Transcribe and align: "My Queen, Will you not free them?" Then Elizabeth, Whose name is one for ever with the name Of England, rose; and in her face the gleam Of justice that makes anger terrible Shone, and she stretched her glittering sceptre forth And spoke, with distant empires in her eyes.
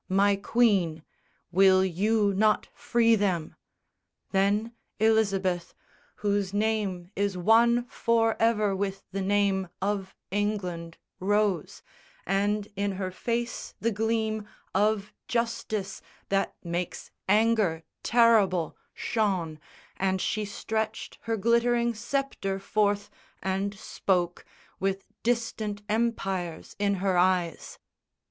"My 0.09 0.35
Queen, 0.35 1.03
Will 1.51 1.85
you 1.85 2.33
not 2.33 2.67
free 2.73 3.13
them?" 3.13 3.55
Then 4.31 4.73
Elizabeth, 4.97 5.75
Whose 6.25 6.55
name 6.55 7.11
is 7.15 7.37
one 7.37 7.85
for 7.85 8.35
ever 8.41 8.75
with 8.75 9.03
the 9.11 9.21
name 9.21 9.67
Of 9.79 10.15
England, 10.31 10.97
rose; 11.19 11.83
and 12.25 12.67
in 12.75 12.93
her 12.93 13.11
face 13.11 13.75
the 13.79 13.91
gleam 13.91 14.47
Of 14.73 15.13
justice 15.27 16.01
that 16.29 16.55
makes 16.63 17.11
anger 17.29 17.83
terrible 18.01 18.75
Shone, 18.95 19.59
and 19.97 20.19
she 20.19 20.45
stretched 20.45 21.19
her 21.25 21.37
glittering 21.37 21.93
sceptre 21.93 22.57
forth 22.57 23.11
And 23.43 23.77
spoke, 23.77 24.45
with 24.79 25.05
distant 25.21 25.83
empires 25.87 26.75
in 26.79 26.95
her 26.95 27.19
eyes. 27.19 27.77